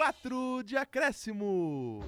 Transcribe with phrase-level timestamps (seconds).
[0.00, 2.00] 4 de acréscimo.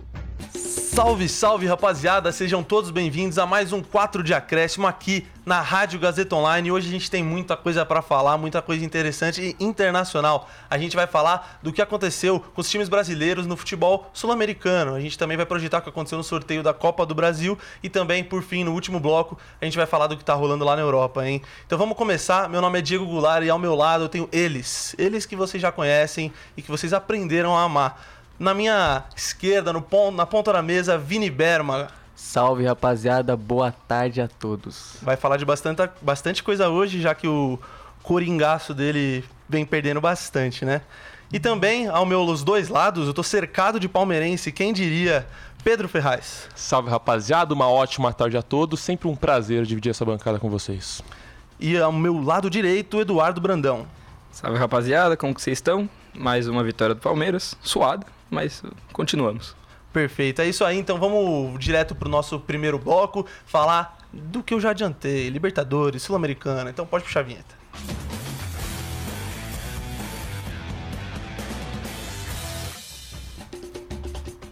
[0.92, 5.98] Salve, salve rapaziada, sejam todos bem-vindos a mais um 4 de acréscimo aqui na Rádio
[5.98, 6.70] Gazeta Online.
[6.70, 10.50] Hoje a gente tem muita coisa para falar, muita coisa interessante e internacional.
[10.68, 14.94] A gente vai falar do que aconteceu com os times brasileiros no futebol sul-americano.
[14.94, 17.88] A gente também vai projetar o que aconteceu no sorteio da Copa do Brasil e
[17.88, 20.76] também, por fim, no último bloco, a gente vai falar do que tá rolando lá
[20.76, 21.40] na Europa, hein?
[21.66, 22.50] Então vamos começar.
[22.50, 25.58] Meu nome é Diego Goulart e ao meu lado eu tenho eles, eles que vocês
[25.58, 28.20] já conhecem e que vocês aprenderam a amar.
[28.38, 31.88] Na minha esquerda, no ponto, na ponta da mesa, Vini Berma.
[32.14, 34.96] Salve rapaziada, boa tarde a todos.
[35.02, 37.58] Vai falar de bastante, bastante coisa hoje, já que o
[38.02, 40.82] coringaço dele vem perdendo bastante, né?
[41.32, 45.26] E também, ao meus dois lados, eu tô cercado de palmeirense, quem diria?
[45.64, 46.48] Pedro Ferraz.
[46.56, 48.80] Salve rapaziada, uma ótima tarde a todos.
[48.80, 51.00] Sempre um prazer dividir essa bancada com vocês.
[51.60, 53.86] E ao meu lado direito, Eduardo Brandão.
[54.32, 55.88] Salve rapaziada, como que vocês estão?
[56.12, 59.54] Mais uma vitória do Palmeiras, suado, mas continuamos.
[59.92, 60.78] Perfeito, é isso aí.
[60.78, 66.70] Então vamos direto pro nosso primeiro bloco, falar do que eu já adiantei, Libertadores, Sul-Americana.
[66.70, 67.62] Então pode puxar a vinheta.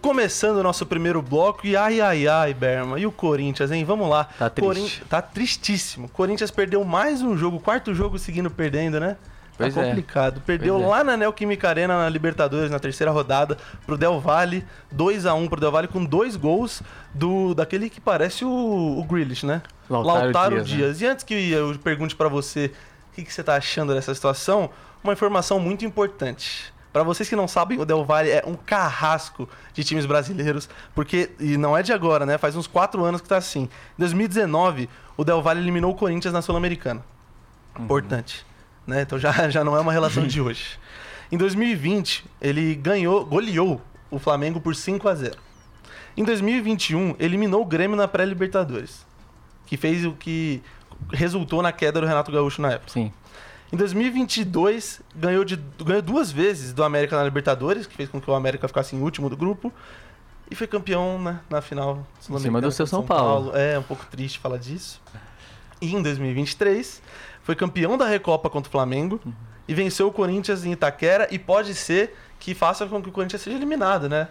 [0.03, 3.85] Começando o nosso primeiro bloco, e ai, ai, ai, Berma, e o Corinthians, hein?
[3.85, 4.25] Vamos lá.
[4.25, 5.03] Tá triste.
[5.09, 6.09] Tá tristíssimo.
[6.09, 9.17] Corinthians perdeu mais um jogo, quarto jogo seguindo perdendo, né?
[9.65, 9.89] Pois tá é.
[9.89, 10.43] complicado.
[10.47, 10.89] Perdeu Pois é.
[10.89, 15.49] lá na Neoquímica Arena, na Libertadores, na terceira rodada, pro Del Valle, 2 a 1
[15.49, 16.83] pro Del Valle, com dois gols
[17.15, 18.51] do daquele que parece o,
[18.99, 19.63] o Grealish, né?
[19.89, 20.77] Lautaro Dias, né?
[20.77, 21.01] Dias.
[21.01, 22.73] E antes que eu pergunte pra você
[23.11, 24.71] o que, que você tá achando dessa situação,
[25.03, 26.73] uma informação muito importante.
[26.93, 31.31] Pra vocês que não sabem, o Del Valle é um carrasco de times brasileiros, porque,
[31.39, 32.37] e não é de agora, né?
[32.37, 33.63] Faz uns quatro anos que tá assim.
[33.63, 37.05] Em 2019, o Del Valle eliminou o Corinthians na Sul-Americana.
[37.79, 38.45] Importante.
[38.91, 39.03] Né?
[39.03, 40.79] Então já, já não é uma relação de hoje.
[41.33, 45.37] Em 2020, ele ganhou, goleou o Flamengo por 5 a 0
[46.17, 49.07] Em 2021, eliminou o Grêmio na pré-Libertadores,
[49.65, 50.61] que fez o que
[51.13, 52.91] resultou na queda do Renato Gaúcho na época.
[52.93, 53.13] Sim.
[53.73, 58.29] Em 2022, ganhou, de, ganhou duas vezes do América na Libertadores, que fez com que
[58.29, 59.73] o América ficasse em último do grupo.
[60.51, 63.57] E foi campeão né, na final sul-americana do seu contra São Paulo.
[63.57, 65.01] É, um pouco triste falar disso.
[65.81, 67.01] E em 2023,
[67.43, 69.33] foi campeão da Recopa contra o Flamengo Uhum.
[69.67, 71.29] e venceu o Corinthians em Itaquera.
[71.31, 74.29] E pode ser que faça com que o Corinthians seja eliminado, né?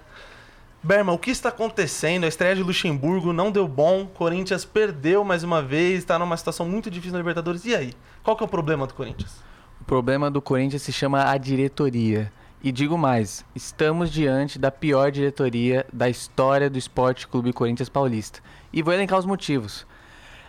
[0.82, 2.24] Berman, o que está acontecendo?
[2.24, 4.06] A estreia de Luxemburgo não deu bom.
[4.06, 7.66] Corinthians perdeu mais uma vez, está numa situação muito difícil na Libertadores.
[7.66, 7.94] E aí?
[8.24, 9.44] Qual que é o problema do Corinthians?
[9.82, 12.32] O problema do Corinthians se chama a diretoria.
[12.64, 18.40] E digo mais, estamos diante da pior diretoria da história do Esporte Clube Corinthians Paulista.
[18.72, 19.86] E vou elencar os motivos.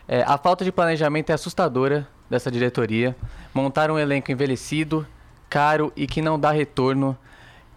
[0.07, 3.17] É, a falta de planejamento é assustadora dessa diretoria.
[3.53, 5.07] Montar um elenco envelhecido,
[5.49, 7.19] caro e que não dá retorno,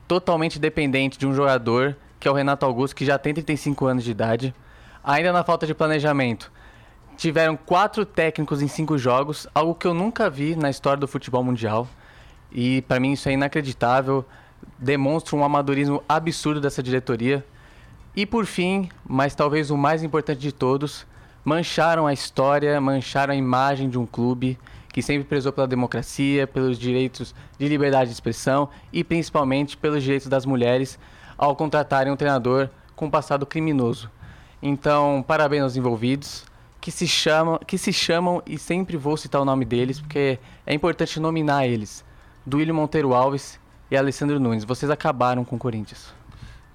[0.07, 4.03] totalmente dependente de um jogador, que é o Renato Augusto, que já tem 35 anos
[4.03, 4.53] de idade.
[5.03, 6.51] Ainda na falta de planejamento,
[7.17, 11.43] tiveram quatro técnicos em cinco jogos, algo que eu nunca vi na história do futebol
[11.43, 11.87] mundial.
[12.51, 14.23] E para mim isso é inacreditável,
[14.77, 17.43] demonstra um amadorismo absurdo dessa diretoria.
[18.15, 21.05] E por fim, mas talvez o mais importante de todos,
[21.43, 24.57] mancharam a história, mancharam a imagem de um clube
[24.91, 30.27] que sempre prezou pela democracia, pelos direitos de liberdade de expressão e principalmente pelos direitos
[30.27, 30.99] das mulheres
[31.37, 34.09] ao contratarem um treinador com passado criminoso.
[34.61, 36.45] Então, parabéns aos envolvidos,
[36.79, 40.73] que se chamam, que se chamam e sempre vou citar o nome deles porque é
[40.73, 42.05] importante nominar eles.
[42.45, 43.59] Duílio Monteiro Alves
[43.89, 44.63] e Alessandro Nunes.
[44.63, 46.13] Vocês acabaram com o Corinthians.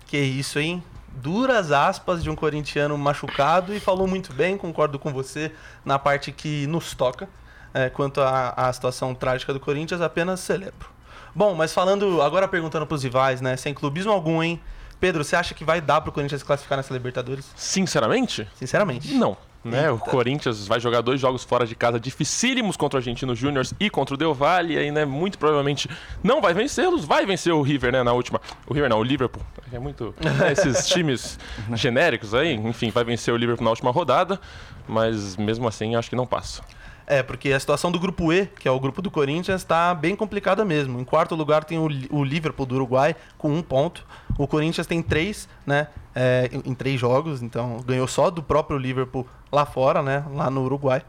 [0.06, 0.82] Que isso, hein?
[1.20, 5.52] Duras aspas de um corintiano machucado e falou muito bem, concordo com você
[5.84, 7.28] na parte que nos toca.
[7.74, 10.88] É, quanto à, à situação trágica do Corinthians, apenas celebro.
[11.34, 13.56] Bom, mas falando, agora perguntando pros rivais, né?
[13.56, 14.60] Sem clubismo algum, hein?
[14.98, 17.52] Pedro, você acha que vai dar pro Corinthians classificar nessa Libertadores?
[17.54, 19.12] Sinceramente, Sinceramente.
[19.14, 19.36] não.
[19.64, 19.91] Né?
[19.91, 19.98] O.
[19.98, 24.14] Corinthians vai jogar dois jogos fora de casa dificílimos contra o Argentino Júnior e contra
[24.14, 25.90] o Del Valle, e aí, né, muito provavelmente
[26.22, 28.40] não vai vencê-los, vai vencer o River, né, na última.
[28.66, 29.43] O River não, o Liverpool.
[29.72, 30.14] É muito.
[30.20, 31.38] né, esses times
[31.75, 34.40] genéricos aí, enfim, vai vencer o Liverpool na última rodada,
[34.87, 36.62] mas mesmo assim acho que não passa.
[37.10, 40.14] É, porque a situação do grupo E, que é o grupo do Corinthians, está bem
[40.14, 41.00] complicada mesmo.
[41.00, 44.06] Em quarto lugar tem o, o Liverpool do Uruguai com um ponto.
[44.37, 45.88] O Corinthians tem três, né?
[46.19, 50.25] é, em, em três jogos, então ganhou só do próprio Liverpool lá fora, né?
[50.32, 51.02] Lá no Uruguai.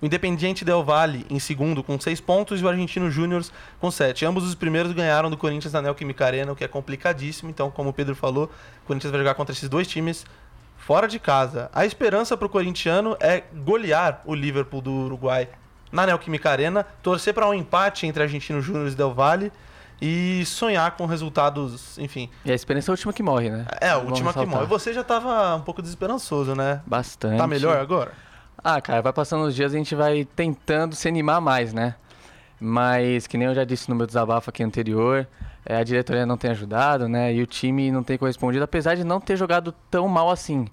[0.00, 3.44] O Independiente Del Valle em segundo com seis pontos e o Argentino Júnior
[3.80, 4.24] com sete.
[4.24, 7.50] Ambos os primeiros ganharam do Corinthians na Neoquímica Arena, o que é complicadíssimo.
[7.50, 8.44] Então, como o Pedro falou,
[8.84, 10.24] o Corinthians vai jogar contra esses dois times
[10.82, 11.70] fora de casa.
[11.72, 15.48] A esperança para o corintiano é golear o Liverpool do Uruguai
[15.90, 19.52] na Neoquímica Arena, torcer para um empate entre Argentino Júnior e Del Valle
[20.00, 22.28] e sonhar com resultados, enfim.
[22.44, 23.66] E a esperança é a última que morre, né?
[23.80, 24.66] É, a última que morre.
[24.66, 26.80] Você já tava um pouco desesperançoso, né?
[26.84, 27.38] Bastante.
[27.38, 28.12] Tá melhor agora?
[28.58, 31.94] Ah, cara, vai passando os dias a gente vai tentando se animar mais, né?
[32.58, 35.28] Mas, que nem eu já disse no meu desabafo aqui anterior,
[35.64, 37.32] é, a diretoria não tem ajudado, né?
[37.32, 40.66] E o time não tem correspondido, apesar de não ter jogado tão mal assim.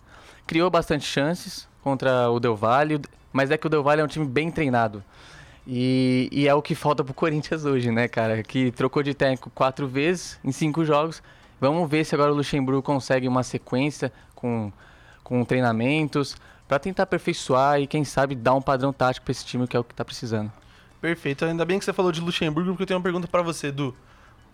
[0.47, 2.99] Criou bastante chances contra o Del Valle,
[3.31, 5.03] mas é que o Del Valle é um time bem treinado.
[5.67, 8.41] E, e é o que falta pro Corinthians hoje, né, cara?
[8.41, 11.21] Que trocou de técnico quatro vezes em cinco jogos.
[11.61, 14.71] Vamos ver se agora o Luxemburgo consegue uma sequência com,
[15.23, 16.35] com treinamentos
[16.67, 19.79] para tentar aperfeiçoar e, quem sabe, dar um padrão tático para esse time que é
[19.79, 20.51] o que tá precisando.
[20.99, 21.45] Perfeito.
[21.45, 23.95] Ainda bem que você falou de Luxemburgo, porque eu tenho uma pergunta pra você, Du.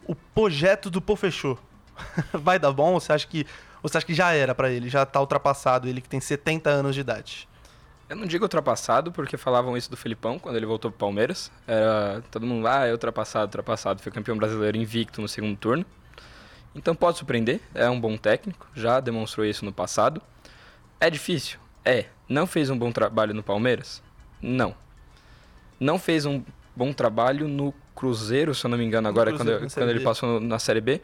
[0.05, 1.59] O projeto do Pô fechou.
[2.33, 2.99] Vai dar bom?
[2.99, 3.45] Você acha que
[3.81, 6.95] você acha que já era pra ele, já tá ultrapassado, ele que tem 70 anos
[6.95, 7.47] de idade?
[8.09, 11.51] Eu não digo ultrapassado, porque falavam isso do Felipão quando ele voltou pro Palmeiras.
[11.67, 14.01] Era todo mundo lá, ah, é ultrapassado, ultrapassado.
[14.01, 15.85] Foi campeão brasileiro invicto no segundo turno.
[16.73, 20.19] Então pode surpreender, é um bom técnico, já demonstrou isso no passado.
[20.99, 21.59] É difícil?
[21.83, 22.05] É.
[22.27, 24.01] Não fez um bom trabalho no Palmeiras?
[24.41, 24.75] Não.
[25.79, 26.43] Não fez um
[26.75, 30.59] bom trabalho no Cruzeiro, se eu não me engano, agora, quando, quando ele passou na
[30.59, 31.01] Série B.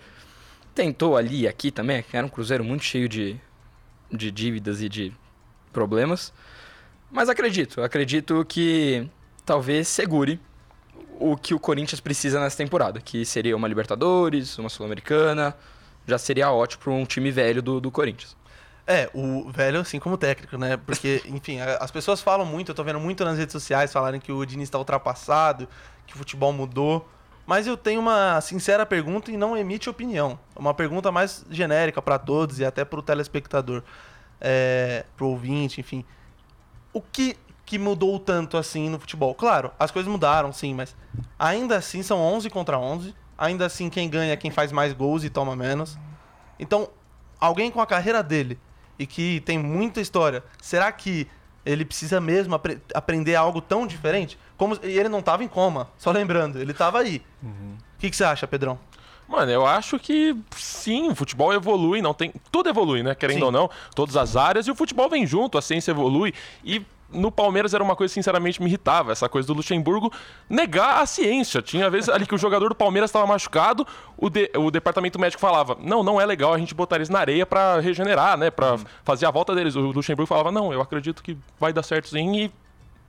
[0.75, 3.39] Tentou ali e aqui também, era um Cruzeiro muito cheio de,
[4.11, 5.13] de dívidas e de
[5.73, 6.33] problemas.
[7.11, 9.07] Mas acredito, acredito que
[9.45, 10.39] talvez segure
[11.19, 15.55] o que o Corinthians precisa nessa temporada, que seria uma Libertadores, uma Sul-Americana,
[16.07, 18.35] já seria ótimo para um time velho do, do Corinthians.
[18.85, 20.77] É, o velho assim como técnico, né?
[20.77, 24.31] Porque, enfim, as pessoas falam muito, eu tô vendo muito nas redes sociais falarem que
[24.31, 25.67] o Diniz tá ultrapassado,
[26.05, 27.07] que o futebol mudou.
[27.45, 30.39] Mas eu tenho uma sincera pergunta e não emite opinião.
[30.55, 33.83] É Uma pergunta mais genérica pra todos e até pro telespectador,
[34.39, 36.05] é, pro ouvinte, enfim.
[36.93, 37.35] O que,
[37.65, 39.33] que mudou tanto assim no futebol?
[39.33, 40.95] Claro, as coisas mudaram, sim, mas
[41.37, 43.13] ainda assim são 11 contra 11.
[43.37, 45.97] Ainda assim, quem ganha é quem faz mais gols e toma menos.
[46.59, 46.89] Então,
[47.39, 48.59] alguém com a carreira dele
[49.01, 51.27] e que tem muita história, será que
[51.65, 54.37] ele precisa mesmo apre- aprender algo tão diferente?
[54.57, 57.21] Como e ele não estava em coma, só lembrando, ele estava aí.
[57.43, 58.77] O que, que você acha, Pedrão?
[59.27, 62.33] Mano, eu acho que sim, o futebol evolui, não tem.
[62.51, 63.15] Tudo evolui, né?
[63.15, 63.43] Querendo Sim.
[63.45, 66.33] ou não, todas as áreas, e o futebol vem junto, a ciência evolui.
[66.65, 70.11] E no Palmeiras era uma coisa que sinceramente me irritava, essa coisa do Luxemburgo
[70.49, 71.61] negar a ciência.
[71.61, 73.85] Tinha vezes ali que o jogador do Palmeiras estava machucado,
[74.17, 77.19] o, de- o departamento médico falava: não, não é legal a gente botar eles na
[77.19, 78.49] areia pra regenerar, né?
[78.49, 79.75] Pra fazer a volta deles.
[79.75, 82.51] O Luxemburgo falava: não, eu acredito que vai dar certo sim e.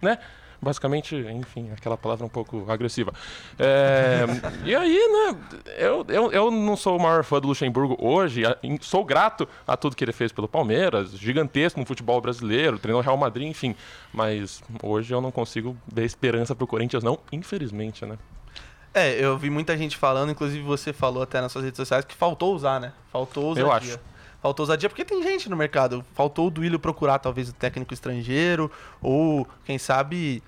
[0.01, 0.19] né?
[0.63, 3.13] Basicamente, enfim, aquela palavra um pouco agressiva.
[3.59, 4.25] É,
[4.65, 5.37] e aí, né?
[5.77, 8.43] Eu, eu, eu não sou o maior fã do Luxemburgo hoje.
[8.81, 13.05] Sou grato a tudo que ele fez pelo Palmeiras, gigantesco no futebol brasileiro, treinou o
[13.05, 13.75] Real Madrid, enfim.
[14.15, 18.17] Mas hoje eu não consigo ver esperança pro Corinthians, não, infelizmente, né?
[18.95, 22.15] É, eu vi muita gente falando, inclusive você falou até nas suas redes sociais, que
[22.15, 22.93] faltou usar, né?
[23.11, 23.67] Faltou ousadia.
[23.67, 24.01] Eu acho.
[24.41, 26.05] Faltou ousadia porque tem gente no mercado.
[26.15, 28.71] Faltou o Duílio procurar talvez o técnico estrangeiro
[29.01, 30.43] ou, quem sabe,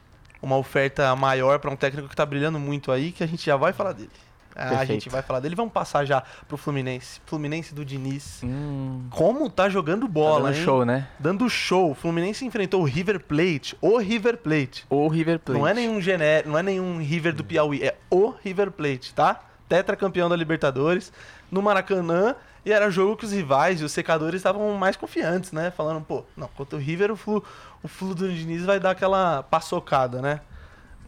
[0.44, 3.56] uma oferta maior para um técnico que tá brilhando muito aí, que a gente já
[3.56, 4.10] vai falar dele.
[4.56, 5.56] Ah, a gente vai falar dele.
[5.56, 7.20] Vamos passar já pro Fluminense.
[7.26, 8.40] Fluminense do Diniz.
[8.44, 10.64] Hum, Como tá jogando tá bola, dando hein?
[10.64, 11.08] show, né?
[11.18, 11.90] Dando show.
[11.90, 13.76] O Fluminense enfrentou o River Plate.
[13.80, 14.86] O River Plate.
[14.88, 15.58] O River Plate.
[15.58, 19.40] Não é nenhum genérico, não é nenhum River do Piauí, é o River Plate, tá?
[19.68, 21.12] Tetracampeão da Libertadores,
[21.50, 25.70] no Maracanã, e era jogo que os rivais e os secadores estavam mais confiantes, né?
[25.70, 27.44] Falando, pô, não, contra o River o Flu,
[27.82, 30.40] o Flu do Diniz vai dar aquela paçocada, né?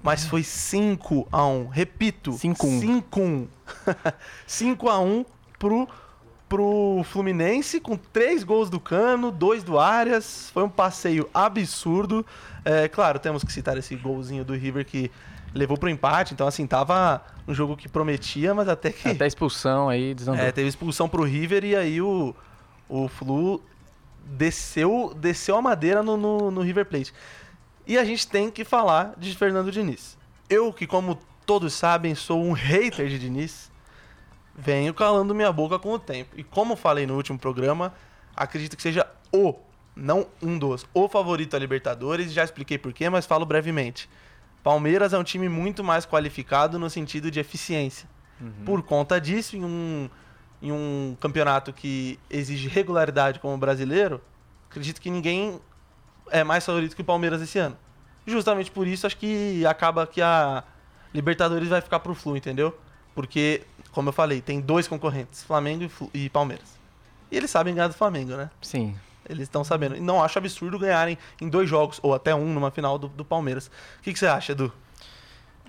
[0.03, 2.81] Mas foi 5 a 1 repito, 5-1.
[2.81, 3.49] 5
[4.47, 5.25] 5 a 1
[5.59, 5.89] pro
[6.49, 10.51] pro Fluminense com três gols do Cano, dois do Arias.
[10.53, 12.25] Foi um passeio absurdo.
[12.65, 15.11] É, claro, temos que citar esse golzinho do River que
[15.57, 16.35] levou pro empate.
[16.35, 20.45] Então, assim, tava um jogo que prometia, mas até que Até a expulsão aí desandou.
[20.45, 22.35] é, teve expulsão pro River e aí o,
[22.89, 23.63] o Flu
[24.25, 27.13] desceu, desceu a madeira no, no, no River Plate.
[27.87, 30.19] E a gente tem que falar de Fernando Diniz.
[30.51, 33.71] Eu, que como todos sabem, sou um hater de Diniz,
[34.57, 36.35] venho calando minha boca com o tempo.
[36.37, 37.95] E como falei no último programa,
[38.35, 39.55] acredito que seja o,
[39.95, 42.33] não um dos, o favorito a Libertadores.
[42.33, 44.09] Já expliquei porquê, mas falo brevemente.
[44.71, 48.09] Palmeiras é um time muito mais qualificado no sentido de eficiência.
[48.65, 50.11] Por conta disso, em um,
[50.61, 54.21] em um campeonato que exige regularidade como o brasileiro,
[54.69, 55.61] acredito que ninguém
[56.33, 57.77] é mais favorito que o Palmeiras esse ano.
[58.27, 60.65] Justamente por isso, acho que acaba que a
[61.15, 62.77] Libertadores vai ficar pro Flu, entendeu?
[63.15, 66.77] Porque, como eu falei, tem dois concorrentes, Flamengo e, Flu- e Palmeiras.
[67.31, 68.51] E eles sabem ganhar do Flamengo, né?
[68.61, 68.97] Sim.
[69.29, 69.97] Eles estão sabendo.
[69.97, 73.25] E não acho absurdo ganharem em dois jogos, ou até um numa final do, do
[73.25, 73.67] Palmeiras.
[73.99, 74.73] O que, que você acha, Edu?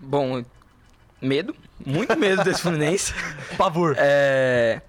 [0.02, 0.44] Bom,
[1.22, 3.14] medo, muito medo desse Fluminense.
[3.58, 3.96] Pavor.
[3.98, 4.82] É,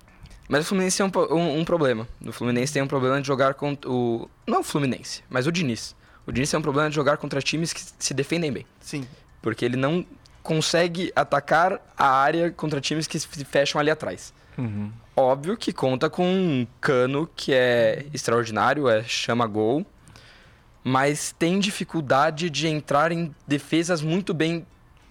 [0.48, 2.06] Mas o Fluminense tem um, po- um- um problema.
[2.24, 4.28] O Fluminense tem um problema de jogar contra o.
[4.46, 5.96] Não o Fluminense, mas o Diniz.
[6.26, 8.66] O Diniz tem um problema de jogar contra times que se defendem bem.
[8.80, 9.06] Sim.
[9.40, 10.04] Porque ele não
[10.42, 14.32] consegue atacar a área contra times que se fecham ali atrás.
[14.58, 14.90] Uhum.
[15.16, 19.84] Óbvio que conta com um cano que é extraordinário, é chama gol,
[20.84, 24.66] mas tem dificuldade de entrar em defesas muito bem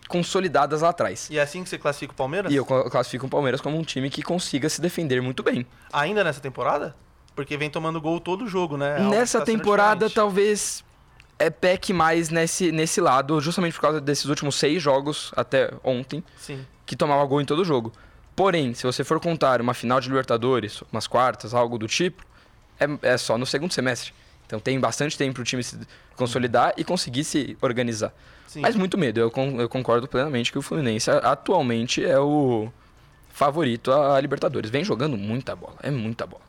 [0.08, 1.28] consolidadas lá atrás.
[1.30, 2.52] E é assim que você classifica o Palmeiras?
[2.52, 5.66] E eu cla- classifico o Palmeiras como um time que consiga se defender muito bem.
[5.92, 6.96] Ainda nessa temporada?
[7.36, 8.98] Porque vem tomando gol todo jogo, né?
[8.98, 10.84] É algo Nessa tá temporada, talvez
[11.38, 16.24] é peque mais nesse, nesse lado, justamente por causa desses últimos seis jogos até ontem,
[16.38, 16.66] Sim.
[16.86, 17.92] que tomava gol em todo jogo.
[18.38, 22.24] Porém, se você for contar uma final de Libertadores, umas quartas, algo do tipo,
[22.80, 24.14] é, é só no segundo semestre.
[24.46, 25.76] Então tem bastante tempo para o time se
[26.16, 28.14] consolidar e conseguir se organizar.
[28.48, 28.62] Sim.
[28.62, 29.20] Mas muito medo.
[29.20, 32.72] Eu, con- eu concordo plenamente que o Fluminense atualmente é o
[33.34, 34.70] favorito a Libertadores.
[34.70, 35.76] Vem jogando muita bola.
[35.82, 36.44] É muita bola.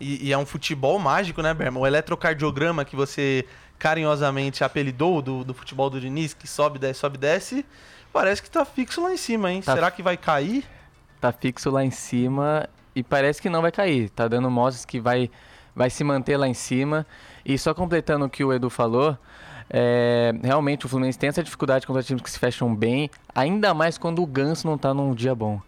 [0.00, 1.82] E, e é um futebol mágico, né, Berman?
[1.82, 3.44] O eletrocardiograma que você
[3.78, 7.64] carinhosamente apelidou do, do futebol do Diniz, que sobe, desce, sobe, desce,
[8.10, 9.60] parece que tá fixo lá em cima, hein?
[9.60, 9.74] Tá.
[9.74, 10.64] Será que vai cair?
[11.20, 14.10] Tá fixo lá em cima e parece que não vai cair.
[14.10, 15.30] Tá dando mostras que vai,
[15.74, 17.06] vai se manter lá em cima.
[17.44, 19.16] E só completando o que o Edu falou,
[19.68, 23.98] é, realmente o Fluminense tem essa dificuldade contra times que se fecham bem, ainda mais
[23.98, 25.60] quando o Ganso não tá num dia bom.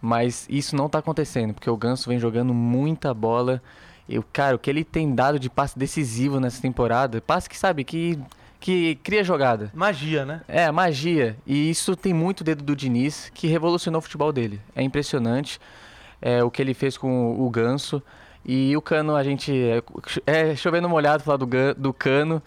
[0.00, 3.60] Mas isso não tá acontecendo, porque o Ganso vem jogando muita bola.
[4.08, 7.58] E, o cara, o que ele tem dado de passe decisivo nessa temporada, passe que
[7.58, 8.18] sabe, que,
[8.60, 9.70] que cria jogada.
[9.74, 10.42] Magia, né?
[10.48, 11.36] É, magia.
[11.46, 14.60] E isso tem muito dedo do Diniz, que revolucionou o futebol dele.
[14.74, 15.60] É impressionante
[16.20, 18.02] é, o que ele fez com o, Ganso.
[18.44, 19.52] E o Cano, a gente.
[20.26, 21.46] É, é chovendo molhado falar do,
[21.76, 22.42] do Cano.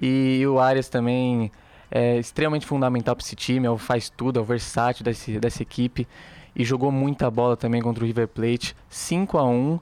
[0.00, 1.50] E o Arias também
[1.90, 3.66] é extremamente fundamental para esse time.
[3.66, 6.06] É o faz tudo, é o versátil desse, dessa equipe.
[6.54, 8.76] E jogou muita bola também contra o River Plate.
[8.88, 9.80] 5 a 1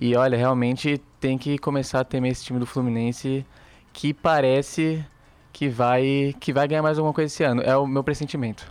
[0.00, 3.46] E olha, realmente tem que começar a temer esse time do Fluminense
[3.92, 5.04] que parece
[5.52, 7.62] que vai que vai ganhar mais alguma coisa esse ano.
[7.62, 8.66] É o meu pressentimento.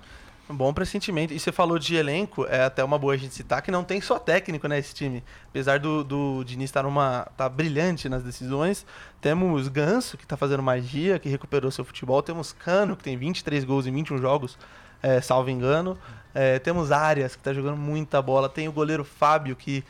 [0.50, 1.34] Um bom pressentimento.
[1.34, 4.02] E você falou de elenco, é até uma boa a gente citar que não tem
[4.02, 5.24] só técnico, né, esse time.
[5.48, 7.26] Apesar do, do Diniz estar numa.
[7.38, 8.86] tá brilhante nas decisões.
[9.22, 12.22] Temos Ganso, que tá fazendo magia, que recuperou seu futebol.
[12.22, 14.58] Temos Cano, que tem 23 gols em 21 jogos,
[15.02, 15.98] é, salvo engano.
[16.34, 18.50] É, temos Arias, que tá jogando muita bola.
[18.50, 19.86] Tem o goleiro Fábio, que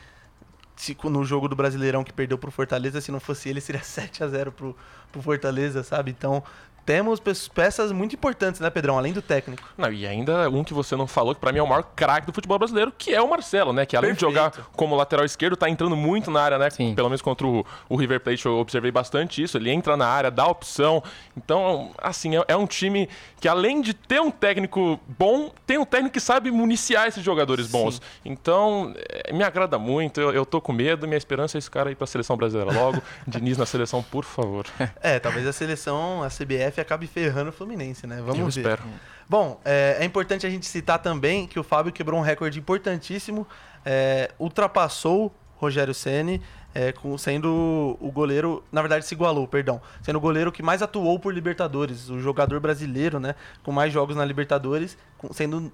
[0.76, 4.22] se- no jogo do Brasileirão que perdeu pro Fortaleza, se não fosse ele, seria 7
[4.22, 4.76] a 0 pro,
[5.10, 6.10] pro Fortaleza, sabe?
[6.12, 6.42] Então,
[6.84, 8.98] temos pe- peças muito importantes, né, Pedrão?
[8.98, 9.62] Além do técnico.
[9.76, 12.26] Não, e ainda um que você não falou, que pra mim é o maior craque
[12.26, 13.86] do futebol brasileiro, que é o Marcelo, né?
[13.86, 14.30] Que além Perfeito.
[14.30, 16.70] de jogar como lateral esquerdo, tá entrando muito na área, né?
[16.70, 16.94] Sim.
[16.94, 19.56] Pelo menos contra o, o River Plate eu observei bastante isso.
[19.56, 21.02] Ele entra na área, dá opção.
[21.36, 23.08] Então, assim, é, é um time
[23.40, 27.66] que além de ter um técnico bom, tem um técnico que sabe municiar esses jogadores
[27.66, 28.00] bons.
[28.24, 30.20] Então, é, me agrada muito.
[30.20, 31.06] Eu, eu tô com medo.
[31.06, 33.02] Minha esperança é esse cara ir pra seleção brasileira logo.
[33.26, 34.66] Diniz na seleção, por favor.
[35.00, 38.16] É, talvez a seleção, a CBF, acabe ferrando o Fluminense, né?
[38.24, 38.50] Vamos eu ver.
[38.60, 38.82] espero.
[39.28, 43.46] Bom, é, é importante a gente citar também que o Fábio quebrou um recorde importantíssimo,
[43.84, 46.42] é, ultrapassou Rogério Ceni,
[46.74, 50.82] é, com- sendo o goleiro, na verdade se igualou, perdão, sendo o goleiro que mais
[50.82, 55.70] atuou por Libertadores, o jogador brasileiro, né, com mais jogos na Libertadores, com- sendo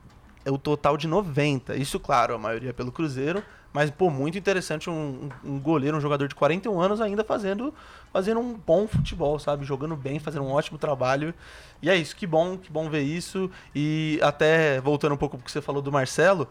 [0.46, 1.74] o total de 90.
[1.76, 6.26] Isso, claro, a maioria pelo Cruzeiro, mas pô, muito interessante um, um- goleiro, um jogador
[6.28, 7.72] de 41 anos ainda fazendo
[8.12, 9.64] fazendo um bom futebol, sabe?
[9.66, 11.34] Jogando bem, fazendo um ótimo trabalho.
[11.82, 13.50] E é isso, que bom, que bom ver isso.
[13.74, 16.48] E até voltando um pouco pro que você falou do Marcelo,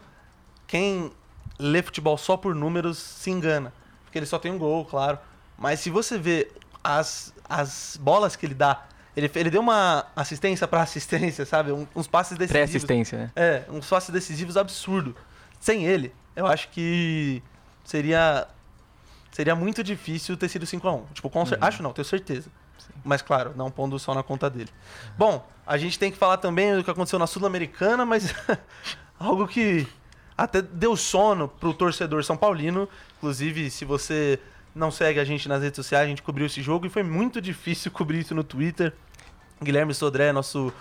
[0.68, 1.12] quem
[1.58, 3.74] lê futebol só por números se engana.
[4.04, 5.18] Porque ele só tem um gol, claro.
[5.58, 6.52] Mas se você vê
[6.84, 11.72] as, as bolas que ele dá, ele, ele deu uma assistência para assistência, sabe?
[11.72, 12.70] Um- uns passes decisivos.
[12.70, 13.32] Pré-assistência, né?
[13.36, 15.16] É, uns passes decisivos absurdo.
[15.60, 17.42] Sem ele, eu acho que
[17.84, 18.48] seria
[19.32, 22.50] seria muito difícil ter sido 5 a 1 Tipo, cer- acho não, tenho certeza.
[23.04, 24.70] Mas claro, não pondo só na conta dele.
[25.18, 28.34] Bom, a gente tem que falar também do que aconteceu na Sul-Americana, mas
[29.20, 29.86] algo que
[30.38, 32.88] até deu sono pro torcedor são paulino.
[33.18, 34.40] Inclusive, se você
[34.74, 37.42] não segue a gente nas redes sociais, a gente cobriu esse jogo e foi muito
[37.42, 38.94] difícil cobrir isso no Twitter.
[39.62, 40.72] Guilherme Sodré, nosso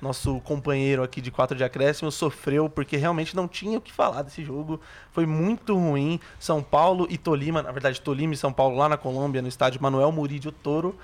[0.00, 4.22] nosso companheiro aqui de quatro de acréscimo, sofreu porque realmente não tinha o que falar
[4.22, 4.80] desse jogo.
[5.12, 6.20] Foi muito ruim.
[6.38, 9.82] São Paulo e Tolima, na verdade, Tolima e São Paulo lá na Colômbia, no estádio
[9.82, 10.94] Manuel Murídio Toro.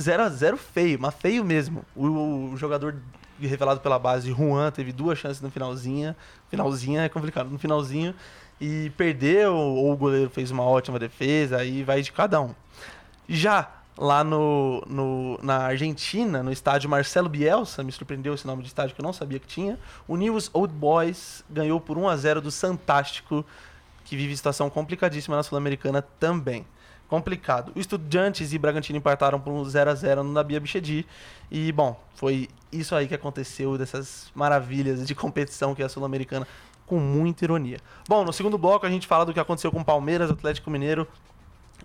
[0.00, 1.84] 0 a 0 feio, mas feio mesmo.
[1.94, 2.96] O, o jogador
[3.38, 6.14] revelado pela base, Juan, teve duas chances no finalzinho.
[6.48, 8.14] Finalzinho é complicado, no finalzinho.
[8.60, 12.54] E perdeu, ou o goleiro fez uma ótima defesa, aí vai de cada um.
[13.28, 18.68] Já lá no, no- na Argentina, no estádio Marcelo Bielsa, me surpreendeu esse nome de
[18.68, 19.78] estádio que eu não sabia que tinha.
[20.08, 23.44] O News Old Boys ganhou por 1 a 0 do Santástico,
[24.04, 26.64] que vive situação complicadíssima na Sul-Americana também.
[27.08, 27.72] Complicado.
[27.74, 31.04] O Estudiantes e Bragantino empataram por um 0 a 0 no Nabia Bichedi.
[31.50, 36.46] E, bom, foi isso aí que aconteceu, dessas maravilhas de competição que é a Sul-Americana,
[36.86, 37.78] com muita ironia.
[38.08, 41.06] Bom, no segundo bloco a gente fala do que aconteceu com Palmeiras, Atlético Mineiro,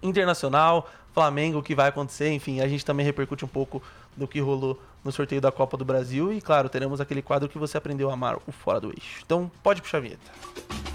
[0.01, 3.81] Internacional, Flamengo, o que vai acontecer, enfim, a gente também repercute um pouco
[4.15, 7.57] do que rolou no sorteio da Copa do Brasil e, claro, teremos aquele quadro que
[7.57, 9.21] você aprendeu a amar, o Fora do Eixo.
[9.25, 10.94] Então, pode puxar a vinheta.